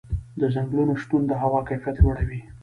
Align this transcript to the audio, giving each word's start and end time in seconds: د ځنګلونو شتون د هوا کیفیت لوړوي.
د 0.39 0.41
ځنګلونو 0.55 0.93
شتون 1.01 1.21
د 1.27 1.31
هوا 1.41 1.59
کیفیت 1.69 1.95
لوړوي. 1.99 2.41